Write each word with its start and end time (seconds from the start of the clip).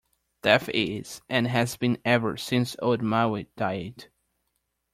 Death 0.41 0.67
is 0.69 1.21
and 1.29 1.45
has 1.47 1.77
been 1.77 1.99
ever 2.03 2.35
since 2.35 2.75
old 2.81 3.03
Maui 3.03 3.45
died. 3.55 4.05